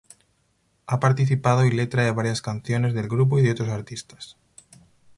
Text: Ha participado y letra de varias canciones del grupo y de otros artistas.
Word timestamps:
Ha 0.87 0.99
participado 0.99 1.63
y 1.63 1.69
letra 1.69 2.01
de 2.03 2.09
varias 2.09 2.41
canciones 2.41 2.95
del 2.95 3.07
grupo 3.07 3.37
y 3.37 3.43
de 3.43 3.51
otros 3.51 3.69
artistas. 3.69 4.35